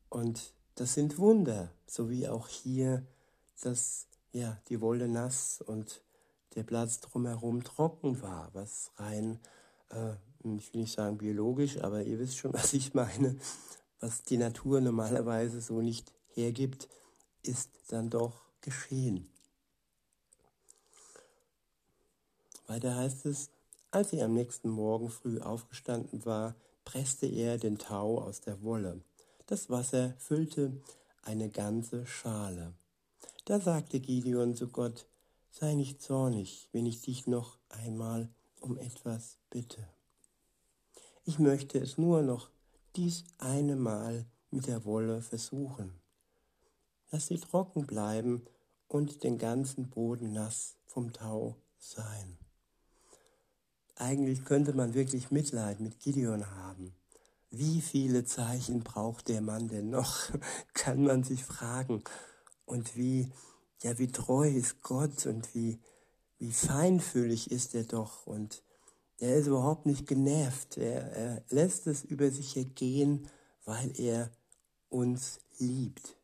Und 0.10 0.56
das 0.74 0.96
sind 0.96 1.20
Wunder, 1.20 1.72
so 1.86 2.10
wie 2.10 2.28
auch 2.28 2.48
hier, 2.48 3.06
dass 3.62 4.08
ja, 4.32 4.60
die 4.68 4.82
Wolle 4.82 5.10
nass 5.10 5.62
und 5.62 6.02
der 6.56 6.64
Platz 6.64 7.02
drumherum 7.02 7.64
trocken 7.64 8.24
war, 8.24 8.50
was 8.54 8.92
rein, 8.98 9.40
äh, 9.90 10.16
ich 10.44 10.74
will 10.74 10.82
nicht 10.82 10.94
sagen 10.94 11.18
biologisch, 11.18 11.78
aber 11.82 12.04
ihr 12.04 12.20
wisst 12.20 12.38
schon, 12.38 12.54
was 12.54 12.74
ich 12.74 12.94
meine, 12.94 13.36
was 14.00 14.24
die 14.24 14.38
Natur 14.38 14.82
normalerweise 14.82 15.62
so 15.62 15.82
nicht 15.82 16.14
hergibt, 16.34 16.88
ist 17.44 17.70
dann 17.88 18.10
doch 18.10 18.42
geschehen. 18.62 19.30
Weiter 22.68 22.96
heißt 22.96 23.26
es, 23.26 23.50
als 23.92 24.14
er 24.14 24.26
am 24.26 24.36
nächsten 24.36 24.70
Morgen 24.70 25.10
früh 25.10 25.40
aufgestanden 25.40 26.24
war, 26.26 26.56
presste 26.86 27.26
er 27.26 27.58
den 27.58 27.78
Tau 27.78 28.20
aus 28.20 28.42
der 28.42 28.62
Wolle. 28.62 29.02
Das 29.48 29.70
Wasser 29.70 30.14
füllte 30.20 30.80
eine 31.24 31.50
ganze 31.50 32.06
Schale. 32.06 32.74
Da 33.46 33.60
sagte 33.60 34.00
Gideon 34.00 34.56
zu 34.56 34.68
Gott, 34.68 35.08
sei 35.50 35.74
nicht 35.74 36.02
zornig, 36.02 36.70
wenn 36.72 36.86
ich 36.86 37.02
dich 37.02 37.26
noch 37.26 37.58
einmal 37.70 38.30
um 38.60 38.78
etwas 38.78 39.38
bitte. 39.50 39.88
Ich 41.30 41.38
möchte 41.38 41.78
es 41.78 42.00
nur 42.00 42.24
noch 42.24 42.50
dies 42.96 43.24
eine 43.38 43.76
Mal 43.76 44.26
mit 44.50 44.66
der 44.66 44.84
Wolle 44.84 45.22
versuchen. 45.22 45.94
Lass 47.12 47.28
sie 47.28 47.38
trocken 47.38 47.86
bleiben 47.86 48.48
und 48.88 49.24
den 49.24 49.38
ganzen 49.38 49.92
Boden 49.92 50.34
nass 50.34 50.78
vom 50.88 51.14
Tau 51.14 51.56
sein. 51.78 52.40
Eigentlich 53.96 54.44
könnte 54.44 54.74
man 54.74 54.96
wirklich 54.96 55.30
Mitleid 55.30 55.82
mit 55.82 56.00
Gideon 56.00 56.50
haben. 56.50 56.96
Wie 57.52 57.82
viele 57.82 58.26
Zeichen 58.26 58.80
braucht 58.80 59.28
der 59.28 59.42
Mann 59.42 59.68
denn 59.68 59.92
noch? 59.92 60.32
Kann 60.74 61.04
man 61.04 61.24
sich 61.24 61.44
fragen. 61.44 62.04
Und 62.66 62.96
wie, 62.96 63.32
ja, 63.84 64.00
wie 64.00 64.12
treu 64.12 64.50
ist 64.50 64.82
Gott 64.82 65.28
und 65.28 65.54
wie, 65.54 65.80
wie 66.40 66.52
feinfühlig 66.52 67.52
ist 67.52 67.76
er 67.76 67.84
doch. 67.84 68.26
Und 68.26 68.64
er 69.20 69.36
ist 69.36 69.48
überhaupt 69.48 69.86
nicht 69.86 70.08
genervt. 70.08 70.78
Er, 70.78 71.12
er 71.12 71.44
lässt 71.50 71.88
es 71.88 72.04
über 72.04 72.32
sich 72.32 72.56
ergehen, 72.56 73.28
weil 73.66 73.92
er 74.00 74.32
uns 74.90 75.40
liebt. 75.58 76.16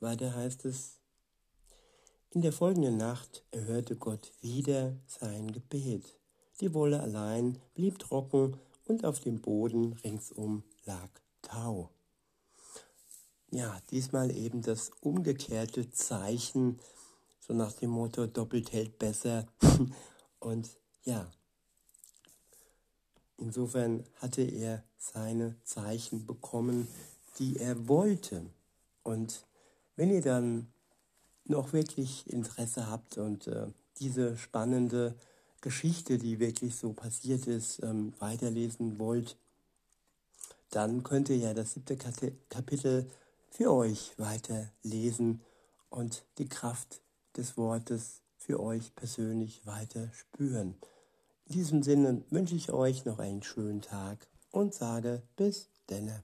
Weiter 0.00 0.34
heißt 0.34 0.64
es, 0.64 0.98
in 2.30 2.42
der 2.42 2.52
folgenden 2.52 2.96
Nacht 2.96 3.44
erhörte 3.52 3.96
Gott 3.96 4.32
wieder 4.40 4.96
sein 5.06 5.52
Gebet. 5.52 6.18
Die 6.60 6.74
Wolle 6.74 7.00
allein 7.00 7.60
blieb 7.74 8.00
trocken 8.00 8.56
und 8.86 9.04
auf 9.04 9.20
dem 9.20 9.40
Boden 9.40 9.92
ringsum 10.04 10.64
lag 10.84 11.08
Tau. 11.42 11.90
Ja, 13.50 13.80
diesmal 13.90 14.36
eben 14.36 14.62
das 14.62 14.90
umgekehrte 15.00 15.90
Zeichen, 15.90 16.80
so 17.38 17.54
nach 17.54 17.72
dem 17.72 17.90
Motto 17.90 18.26
doppelt 18.26 18.72
hält 18.72 18.98
besser. 18.98 19.46
und 20.44 20.76
ja, 21.04 21.26
insofern 23.38 24.04
hatte 24.16 24.42
er 24.42 24.84
seine 24.98 25.56
Zeichen 25.64 26.26
bekommen, 26.26 26.86
die 27.38 27.56
er 27.56 27.88
wollte. 27.88 28.44
Und 29.02 29.46
wenn 29.96 30.10
ihr 30.10 30.20
dann 30.20 30.68
noch 31.46 31.72
wirklich 31.72 32.28
Interesse 32.30 32.90
habt 32.90 33.16
und 33.16 33.46
äh, 33.46 33.68
diese 34.00 34.36
spannende 34.36 35.14
Geschichte, 35.62 36.18
die 36.18 36.38
wirklich 36.38 36.76
so 36.76 36.92
passiert 36.92 37.46
ist, 37.46 37.82
ähm, 37.82 38.12
weiterlesen 38.18 38.98
wollt, 38.98 39.38
dann 40.68 41.02
könnt 41.04 41.30
ihr 41.30 41.38
ja 41.38 41.54
das 41.54 41.72
siebte 41.72 41.96
Kapitel 41.96 43.10
für 43.48 43.72
euch 43.72 44.12
weiterlesen 44.18 45.40
und 45.88 46.26
die 46.36 46.48
Kraft 46.48 47.00
des 47.34 47.56
Wortes 47.56 48.23
für 48.44 48.60
euch 48.60 48.94
persönlich 48.94 49.64
weiter 49.66 50.10
spüren. 50.12 50.76
In 51.46 51.54
diesem 51.54 51.82
Sinne 51.82 52.24
wünsche 52.30 52.54
ich 52.54 52.70
euch 52.72 53.04
noch 53.06 53.18
einen 53.18 53.42
schönen 53.42 53.80
Tag 53.80 54.28
und 54.50 54.74
sage 54.74 55.22
bis 55.36 55.70
denne. 55.88 56.22